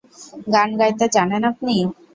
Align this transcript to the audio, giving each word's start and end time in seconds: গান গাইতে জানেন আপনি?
গান 0.53 0.69
গাইতে 0.79 1.05
জানেন 1.15 1.41
আপনি? 1.51 1.75